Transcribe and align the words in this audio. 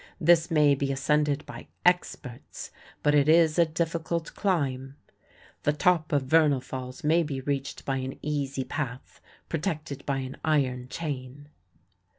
This 0.19 0.49
may 0.49 0.73
be 0.73 0.91
ascended 0.91 1.45
by 1.45 1.67
experts, 1.85 2.71
but 3.03 3.13
it 3.13 3.29
is 3.29 3.59
a 3.59 3.67
difficult 3.67 4.33
climb. 4.33 4.95
The 5.61 5.73
top 5.73 6.11
of 6.11 6.23
Vernal 6.23 6.59
Falls 6.59 7.03
may 7.03 7.21
be 7.21 7.39
reached 7.39 7.85
by 7.85 7.97
an 7.97 8.17
easy 8.23 8.63
path 8.63 9.21
protected 9.47 10.03
by 10.07 10.17
an 10.17 10.37
iron 10.43 10.87
chain. 10.89 11.49